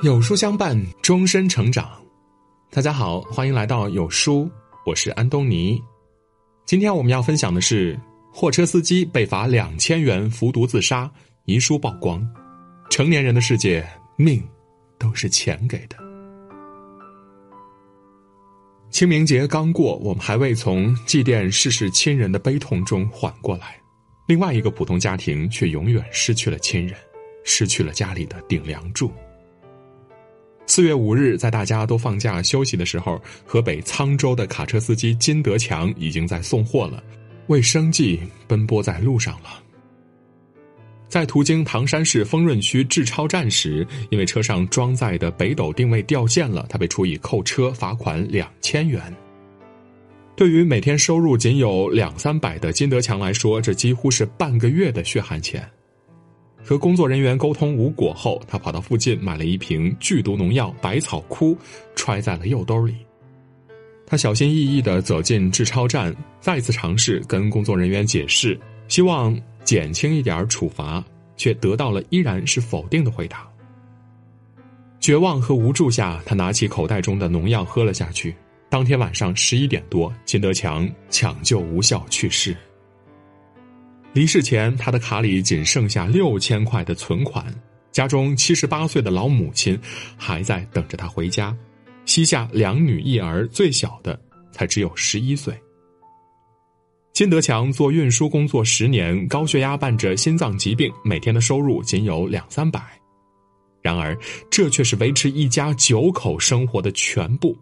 [0.00, 1.90] 有书相伴，终身成长。
[2.70, 4.48] 大家好，欢迎来到有书，
[4.86, 5.82] 我是安东尼。
[6.64, 7.98] 今天我们要分享的是：
[8.32, 11.10] 货车司机被罚两千元服毒自杀，
[11.46, 12.24] 遗书曝光。
[12.88, 13.84] 成年人的世界，
[14.14, 14.40] 命
[14.98, 15.96] 都是钱给的。
[18.90, 23.76] 清明节刚过，我们还未从祭奠逝世亲人的悲痛中缓过来，
[24.28, 26.96] 另外一个普通家庭却永远失去了亲人，
[27.42, 29.12] 失去了家里的顶梁柱。
[30.68, 37.02] 四月五日，在大家都放假休息的时候，河北沧州的卡车司机金德强已经在送货了，
[37.46, 39.62] 为生计奔波在路上了。
[41.08, 49.02] 在途经唐山市丰润区志超站时，因为车上装载的北斗定位掉线了，他被处以扣车、罚款两千元。
[50.36, 55.66] 对于每天收入仅有两三百的金德强来说，这几乎是半个月的血汗钱。
[56.68, 61.56] 和工作人员沟通无果后，他跑到附近买了一瓶剧毒农药百草枯，
[61.96, 62.94] 揣在了右兜里。
[64.06, 69.34] 他小心翼翼地走进志超站，再次尝试跟工作人员解释，希望
[69.64, 71.02] 减轻一点处罚，
[71.38, 73.48] 却得到了依然是否定的回答。
[75.00, 78.36] 绝望和无助下，他拿起口袋中的农药喝了下去。
[78.68, 82.54] 当天晚上十一点多，金德强抢救无效去世。
[84.14, 87.44] 离世前，他的卡里仅剩下六千块的存款，
[87.92, 89.78] 家中七十八岁的老母亲
[90.16, 91.56] 还在等着他回家，
[92.04, 94.18] 膝下两女一儿，最小的
[94.50, 95.54] 才只有十一岁。
[97.12, 102.80] 金德强做运输工作十年，高血压伴着心脏疾病，每天的收入仅有两三百，
[103.82, 104.16] 然而
[104.50, 107.56] 这却是维持一家九口生活的全部，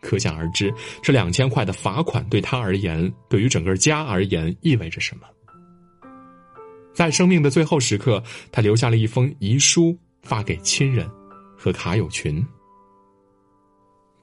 [0.00, 5.26] 可想而知，这两千块的罚款对他而言，对于整个家而言意味着什么。
[6.98, 11.08] 在生命的最后时刻，他留下了一封遗书，发给亲人
[11.56, 12.44] 和卡友群。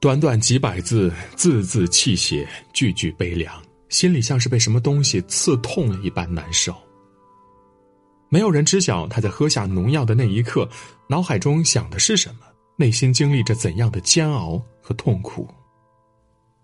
[0.01, 6.75] 短短几百字，字字泣血，句句悲凉，心里像是被什么东西刺痛了一般难受。
[8.27, 10.67] 没有人知晓他在喝下农药的那一刻，
[11.07, 12.41] 脑海中想的是什么，
[12.75, 15.47] 内心经历着怎样的煎熬和痛苦。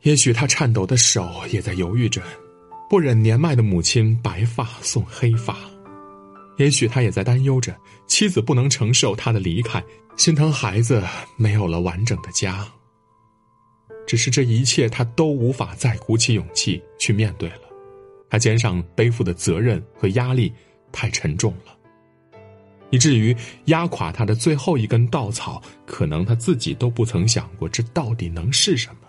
[0.02, 2.22] 也许他颤抖的手也在犹豫着，
[2.90, 5.56] 不忍年迈的母亲白发送黑发。
[6.62, 9.84] 也许他也在担忧着妻子不能承受他的离开，
[10.16, 11.04] 心疼孩子
[11.36, 12.64] 没有了完整的家。
[14.06, 17.62] 只是这一切他都无法再鼓起勇气去面对了，
[18.30, 20.54] 他肩上背负的责任和压力
[20.92, 21.76] 太沉重了，
[22.92, 23.36] 以至于
[23.66, 29.08] 压垮他的最后一根稻草，可能他自己都不曾想过这到底能是什么。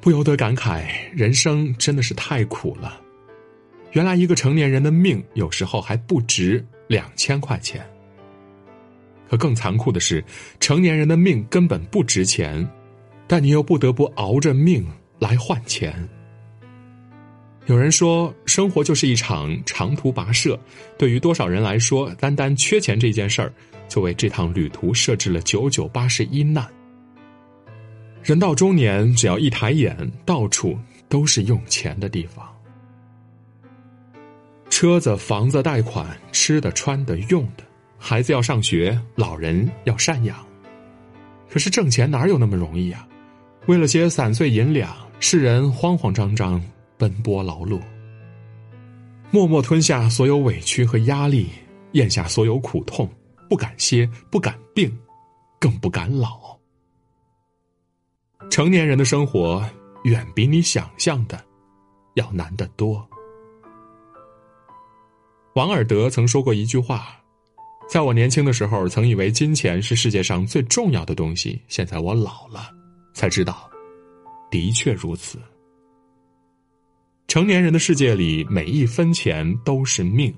[0.00, 3.01] 不由得感慨，人生真的是太苦了。
[3.92, 7.86] 原来一个成年人的命有时候还不值两千块钱。
[9.28, 10.22] 可更残酷的是，
[10.60, 12.68] 成年人的命根本不值钱，
[13.26, 14.86] 但你又不得不熬着命
[15.18, 16.08] 来换钱。
[17.66, 20.58] 有人说，生活就是一场长途跋涉，
[20.98, 23.52] 对于多少人来说，单单缺钱这件事儿，
[23.88, 26.66] 就为这趟旅途设置了九九八十一难。
[28.22, 32.46] 人到中年，只要一抬眼，到处都是用钱的地方。
[34.82, 37.62] 车子、房子贷款，吃的、穿的、用的，
[37.98, 40.44] 孩子要上学，老人要赡养。
[41.48, 43.06] 可是挣钱哪有那么容易啊？
[43.66, 46.60] 为了些散碎银两，世人慌慌张张
[46.98, 47.80] 奔波劳碌，
[49.30, 51.50] 默默吞下所有委屈和压力，
[51.92, 53.08] 咽下所有苦痛，
[53.48, 54.92] 不敢歇，不敢病，
[55.60, 56.58] 更不敢老。
[58.50, 59.64] 成年人的生活
[60.02, 61.40] 远比你想象的
[62.14, 63.08] 要难得多。
[65.54, 67.14] 王尔德曾说过一句话
[67.86, 71.60] ：“在我年轻的时候，曾以为金钱是世界上最重要的东西。
[71.68, 72.70] 现在我老了，
[73.12, 73.68] 才知道，
[74.50, 75.38] 的确如此。
[77.28, 80.34] 成年人的世界里，每一分钱都是命。”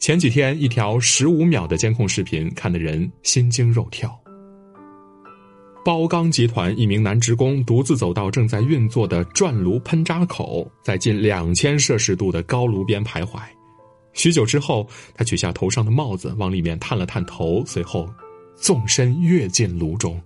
[0.00, 4.18] 前几天，一条十五秒的监控视频，看得人心惊肉跳。
[5.84, 13.40] 包钢集团一名男职工独自走到正在运作的转炉喷扎口，在近两千摄氏度的高炉边徘徊。
[14.12, 18.08] 许久之后，他取下头上的帽子，往里面探了探头，随后
[18.54, 20.20] 纵身跃进炉中。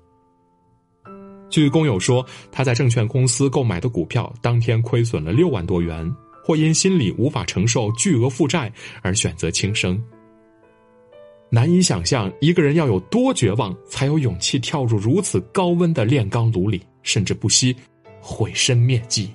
[1.49, 6.07] 据工友说，他在证券公司购买的股票当天亏损了六万多元，
[6.45, 8.71] 或因心里无法承受巨额负债
[9.01, 9.99] 而选择轻生。
[11.49, 17.75] 难以想象，一个人要有多绝望，才有勇气跳入如此高温的炼钢炉里，甚至不惜
[18.21, 19.31] 毁身灭迹。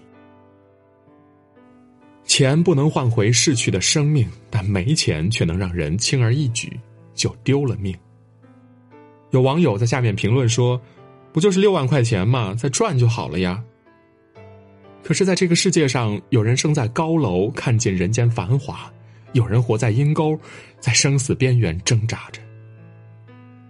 [2.25, 6.79] 钱不能换回逝去的生命，但没钱却能让人轻而易举
[7.13, 7.95] 就丢了命。
[9.31, 10.79] 有网友在下面评论说
[11.33, 12.53] ：“不就是六万块钱吗？
[12.53, 13.63] 再赚就好了呀。”
[15.03, 18.75] 可是，在这个世界上，有人生在高楼，看尽人间繁华；
[19.33, 20.39] 有人活在阴沟，
[20.79, 22.41] 在生死边缘挣扎着。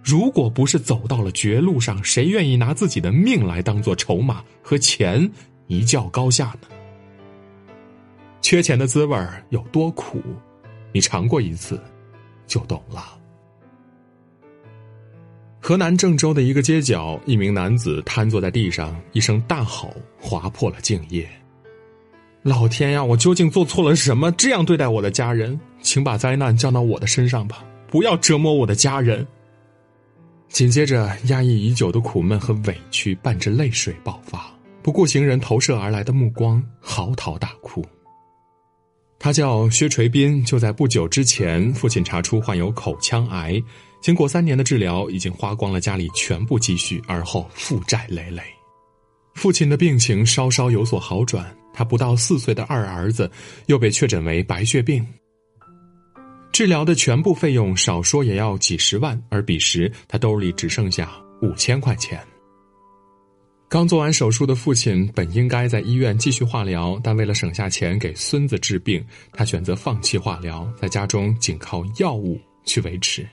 [0.02, 5.30] 如果不是走到了绝路上，谁愿意拿自己的命来当做筹码和钱
[5.68, 6.68] 一较高下呢？
[8.40, 9.16] 缺钱的滋味
[9.50, 10.20] 有多苦，
[10.92, 11.80] 你尝过一次，
[12.46, 13.16] 就懂了。
[15.60, 21.30] 河南郑州的一个街角，一名男子瘫坐在地上，一声大吼划破了静夜。
[22.42, 25.58] 老天呀，我究竟做错了什么，这样对待我的家人？
[25.80, 29.24] 请把灾难降到我的身上吧，不要折磨我的家人。
[30.48, 34.52] 紧接着，压抑已久的苦闷和委屈伴着泪水爆发，
[34.82, 37.84] 不顾行人投射而来的目光，嚎啕大哭。
[39.20, 43.62] 他叫薛垂斌，就在不久之前，父亲查出患有口腔癌。
[44.00, 48.42] 经过三年的治疗，已经花光了家里全部积蓄，而后负债累累。
[49.34, 53.30] 父亲的病情稍稍有所好转，他不到四岁的二儿子
[53.66, 55.04] 又被确诊为白血病。
[56.52, 62.20] 治疗的全部费用少说也要几十万，而彼时他兜里只剩下五千块钱。
[63.70, 69.02] 刚做完手术的父亲本应该在医院继续化疗，但为了省下钱给孙子治病，
[69.32, 73.26] 他选择放弃化疗，在家中仅靠药物去维持。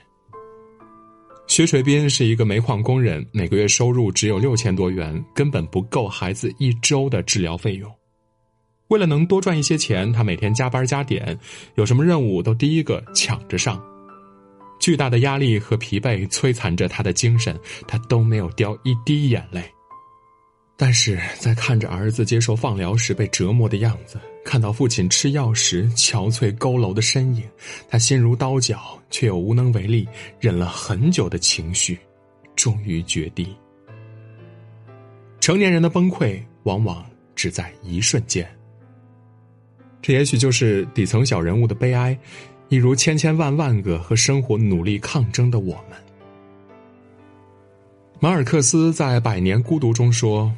[1.50, 7.92] 薛水斌是一个煤矿工人，每个月收入只有六千多元，根本不够孩子一周的治疗费用。
[8.86, 11.36] 为了能多赚一些钱，他每天加班加点，
[11.74, 13.82] 有什么任务都第一个抢着上。
[14.78, 17.58] 巨大的压力和疲惫摧残着他的精神，
[17.88, 19.64] 他都没有掉一滴眼泪。
[20.82, 27.44] 但是在看着儿子接受放疗时被折磨的样子，看到父亲吃药时憔悴佝偻的身影，
[27.86, 30.08] 他心如刀绞，却又无能为力。
[30.38, 31.98] 忍了很久的情绪，
[32.56, 33.54] 终于决堤。
[35.38, 37.04] 成年人的崩溃往往
[37.36, 38.48] 只在一瞬间。
[40.00, 42.18] 这也许就是底层小人物的悲哀，
[42.70, 45.98] 一如千千万万个和生活努力抗争的我们。
[48.18, 50.50] 马尔克斯在《百年孤独》中说。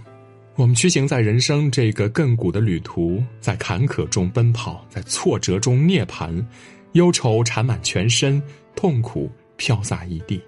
[0.55, 6.45] 我们驱行在人生这个亘古的旅途，在坎坷中奔跑，在挫折中涅槃，
[6.93, 8.41] 忧愁缠满全身，
[8.75, 10.41] 痛苦飘洒一地。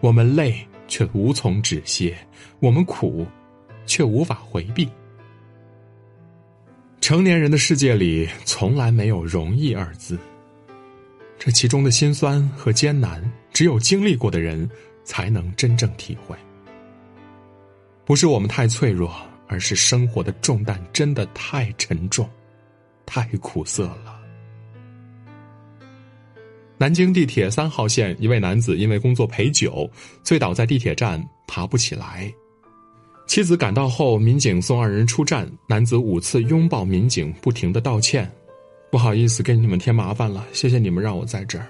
[0.00, 2.16] 我们累却无从止歇，
[2.60, 3.26] 我们苦，
[3.84, 4.88] 却无法回避。
[7.00, 10.16] 成年人的世界里，从来没有容易二字。
[11.36, 13.20] 这其中的辛酸和艰难，
[13.52, 14.70] 只有经历过的人，
[15.02, 16.36] 才能真正体会。
[18.10, 19.14] 不是我们太脆弱，
[19.46, 22.28] 而是生活的重担真的太沉重，
[23.06, 24.20] 太苦涩了。
[26.76, 29.88] 南京地铁三号线一位男子因为工作陪酒，
[30.24, 32.28] 醉倒在地铁站，爬不起来。
[33.28, 38.28] 妻子赶到后，民警送二人出站，男子五次拥抱民警，不停的道歉
[38.90, 41.68] ：“不好意思，给你们添麻烦了，谢谢你们让我在这儿。”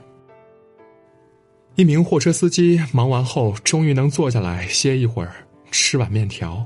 [1.76, 5.34] 一名货车司机忙完后，终于能坐下来歇一会儿。
[5.70, 6.64] 吃碗面条，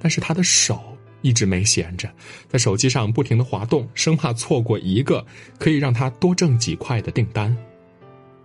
[0.00, 2.08] 但是他的手一直没闲着，
[2.48, 5.24] 在手机上不停的滑动，生怕错过一个
[5.58, 7.56] 可以让他多挣几块的订单。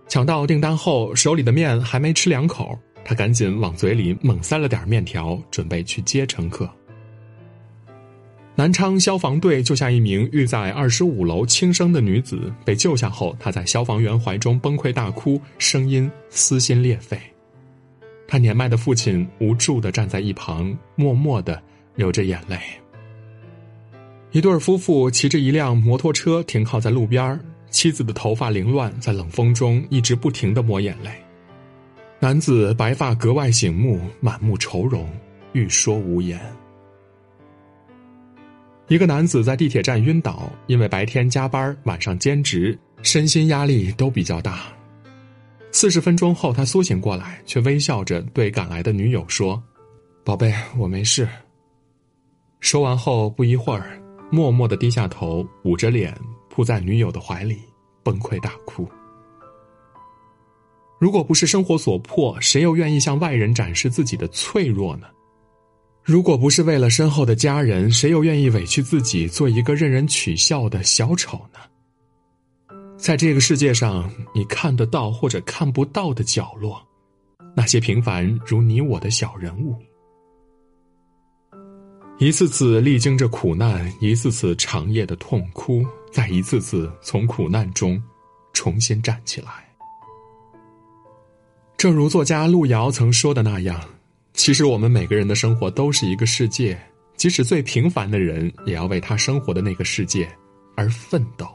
[0.08, 6.68] 抢到订单后，手里的面还没吃两口，他赶紧往嘴里猛塞了点面条，准备去接乘客。
[8.56, 17.18] 南昌消防队救下一名遇在二十五楼轻生的女子，被救下后，她在消防员怀中崩溃大哭，声音撕心裂肺。
[18.26, 21.62] 他年迈的父亲无助的站在一旁，默默的
[21.94, 22.58] 流着眼泪。
[24.32, 27.38] 一对夫妇骑着一辆摩托车停靠在路边
[27.70, 31.10] 妻子的头发凌乱，在冷风中一直不停的抹眼泪。
[32.18, 35.08] 男子白发格外醒目，满目愁容，
[35.52, 36.40] 欲说无言。
[38.88, 44.64] 一个男子在地铁站晕倒，因为白天加班，晚上兼职，身心压力都比较大。
[45.74, 49.60] 四十分钟后，他苏醒过来，却微笑着对赶来的女友说
[50.22, 51.28] ：“宝贝，我没事。”
[52.60, 54.00] 说完后不一会儿，
[54.30, 56.16] 默默的低下头，捂着脸
[56.48, 57.58] 扑在女友的怀里，
[58.04, 58.88] 崩溃大哭。
[61.00, 65.08] 如果不是生活所迫，谁又愿意向外人展示自己的脆弱呢？
[66.04, 71.58] 如果不是为了身后的家人，谁又愿意委屈自己做一个任人取笑的小丑呢？
[73.04, 76.82] 在这个世界上，你看得到或者看不到的角落，
[77.54, 79.76] 那些平凡如你我的小人物，
[82.16, 88.02] 一次次历经着苦难，一次次长夜的痛哭，再一次次从苦难中
[88.54, 89.68] 重新站起来。
[91.76, 93.78] 正如作家路遥曾说的那样，
[94.32, 96.74] 其实我们每个人的生活都是一个世界，
[97.18, 100.26] 即使最平凡的人，也要为他生活的那个世界
[100.74, 101.46] 而奋斗。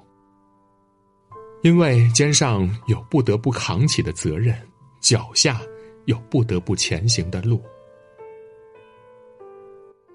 [1.62, 4.56] 因为肩上有不得不扛起的责任，
[5.01, 5.60] 脚下
[6.06, 7.62] 有不得不前行的路。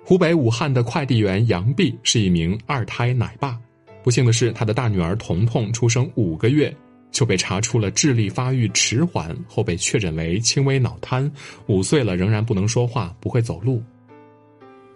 [0.03, 3.59] 湖北武汉的快递员杨碧是一名二胎奶爸，
[4.03, 6.75] 不幸的是，他的大女儿彤彤出生五个月
[7.11, 11.31] 就被查出了智力发育迟缓，后被确诊为轻微脑瘫，
[11.67, 13.83] 五岁了仍然不能说话，不会走路。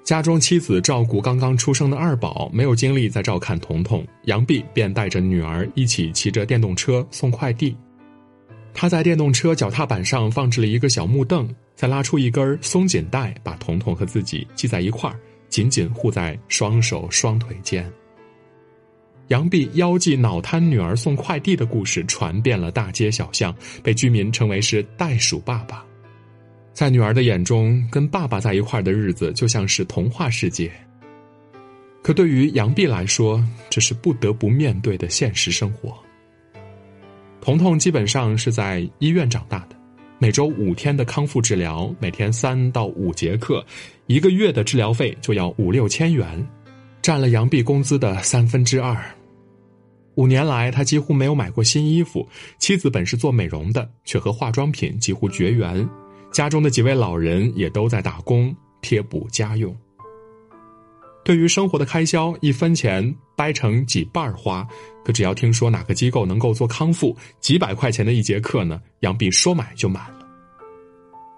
[0.09, 7.77] 家中妻子照顾刚刚出生的二宝，没有精力再照看彤彤，杨碧便带着女儿一起骑着电动车送快递。
[8.73, 11.47] 他在电动车脚踏板上放置了一个小木凳。
[11.75, 17.87] 再拉出一根松紧带，把彤彤和自己系在一块儿，紧紧护在双手双腿间。
[19.27, 25.85] 杨碧腰系脑瘫女儿送快递的故事传遍了大街小巷，被居民称为是“袋鼠爸爸”。
[26.79, 30.71] 在女儿的眼中，跟爸爸在一块儿的日子就像是童话世界。
[32.05, 35.99] 可对于杨碧来说，这是不得不面对的现实生活。
[37.41, 39.77] 彤彤基本上是在医院长大的。
[40.21, 43.67] 每周五天的康复治疗，每天三到五节课，
[44.07, 46.49] 一个月的治疗费就要五六千元，
[47.03, 48.97] 占了杨碧工资的三分之二。
[50.15, 52.25] 五年来，他几乎没有买过新衣服。
[52.61, 55.85] 妻子本是做美容的，却和化妆品几乎绝缘。
[56.39, 59.77] 家中的几位老人也都在打工贴补家用。
[61.25, 64.65] 对于生活的开销，一分钱掰成几瓣花。
[65.05, 70.25] 可只要听说哪个机构能够做康复，几百块钱的一节课呢，杨碧说买就买了。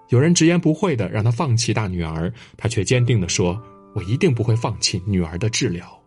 [0.09, 3.59] 有人直言不讳的让他放弃大女儿，他却坚定的说
[3.95, 5.99] ：“我一定不会放弃女儿的治疗。”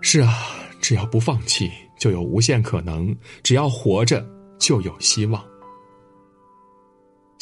[0.00, 0.32] 是啊，
[0.80, 4.24] 只要不放弃，就有无限可能；只要活着，
[4.60, 5.44] 就有希望。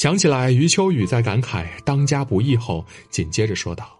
[0.04, 3.98] 想起来，余秋雨在感慨“当家不易”后，紧接着说道。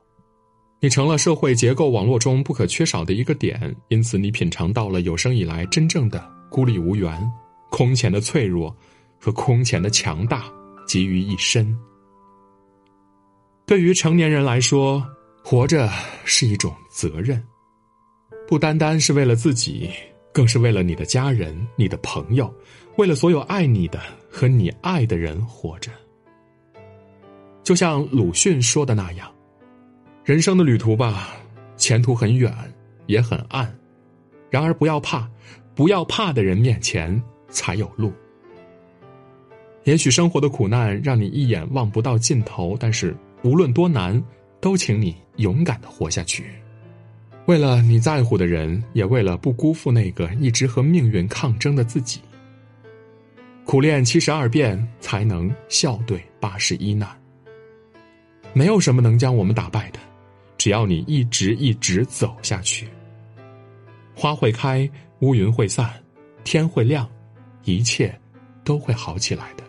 [0.79, 7.19] 你成了社会结构网络中不可缺少的一个点，因此你品尝到了有生以来真正的孤立无援、
[7.71, 8.77] 空前的脆弱
[9.19, 10.45] 和空前的强大
[10.87, 11.75] 集于一身。
[13.65, 15.03] 对于成年人来说，
[15.43, 15.89] 活着
[16.27, 17.43] 是一种责任，
[18.47, 19.89] 不单单是为了自己，
[20.35, 22.53] 更是为了你的家人、你的朋友，
[22.97, 25.93] 为了所有爱你的和你爱的人活着。
[27.63, 29.33] 就像鲁迅说的那样。
[30.25, 31.37] 人生的旅途吧，
[31.77, 32.53] 前途很远，
[33.07, 33.73] 也很暗。
[34.51, 35.31] 然而不要怕，
[35.73, 38.13] 不要怕的人面前才有路。
[39.85, 44.21] 也许生活的苦难让你一眼望不到尽头，但是无论多难，
[44.61, 46.47] 都请你勇敢的活下去。
[47.47, 52.21] 为了你在乎的人，也为了不辜负那个一直和命运抗争的自己。
[53.65, 57.09] 苦练七十二变，才能笑对八十一难。
[58.55, 59.99] 没有什么能将我们打败的。
[60.57, 62.89] 只要你一直一直走下去，
[64.15, 65.91] 花会开，乌云会散，
[66.45, 67.07] 天会亮，
[67.65, 68.19] 一切
[68.65, 69.65] 都会好起来的。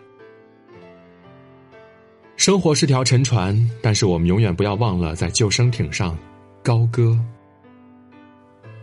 [2.38, 6.18] 生活是条沉船，但是我们永远不要忘了在救生艇上
[6.64, 7.20] 高歌。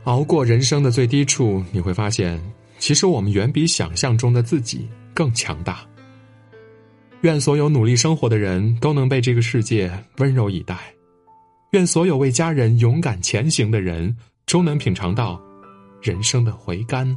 [0.05, 2.41] 熬过人生的最低处，你会发现，
[2.79, 5.87] 其实我们远比想象中的自己更强大。
[7.21, 10.77] 愿所有努力生活的人都能被这个世界温柔以待。
[11.71, 15.41] 愿所有为家人勇敢前行的人，终能品尝到
[16.03, 17.17] 人生的回甘。